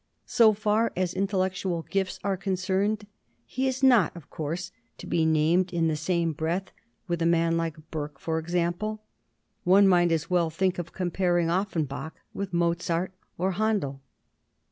So 0.25 0.53
far 0.53 0.91
as 0.95 1.13
intellectual 1.13 1.83
gifts 1.83 2.17
are 2.23 2.35
concerned, 2.35 3.05
he 3.45 3.67
is 3.67 3.83
not, 3.83 4.15
of 4.17 4.31
course, 4.31 4.71
to 4.97 5.05
be 5.05 5.27
named 5.27 5.71
in 5.71 5.89
the 5.89 5.95
same 5.95 6.33
breath 6.33 6.71
with 7.07 7.21
a 7.21 7.27
man 7.27 7.55
like 7.55 7.91
Burke, 7.91 8.17
for 8.19 8.39
example; 8.39 9.03
one 9.63 9.87
might 9.87 10.11
as 10.11 10.27
well 10.27 10.49
think 10.49 10.79
of 10.79 10.91
comparing 10.91 11.51
Offenbach 11.51 12.13
with 12.33 12.51
Mozart 12.51 13.13
or 13.37 13.51
Handel. 13.51 14.01